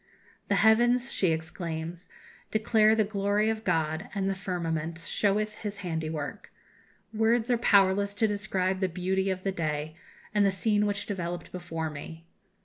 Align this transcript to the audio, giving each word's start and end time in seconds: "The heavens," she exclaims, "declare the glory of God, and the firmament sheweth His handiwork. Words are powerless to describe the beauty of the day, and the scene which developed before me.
"The 0.47 0.55
heavens," 0.55 1.13
she 1.13 1.27
exclaims, 1.31 2.09
"declare 2.49 2.95
the 2.95 3.03
glory 3.03 3.49
of 3.51 3.63
God, 3.63 4.09
and 4.15 4.27
the 4.27 4.33
firmament 4.33 4.97
sheweth 4.97 5.59
His 5.59 5.77
handiwork. 5.85 6.51
Words 7.13 7.51
are 7.51 7.57
powerless 7.59 8.15
to 8.15 8.25
describe 8.27 8.79
the 8.79 8.89
beauty 8.89 9.29
of 9.29 9.43
the 9.43 9.51
day, 9.51 9.95
and 10.33 10.43
the 10.43 10.49
scene 10.49 10.87
which 10.87 11.05
developed 11.05 11.51
before 11.51 11.91
me. 11.91 12.25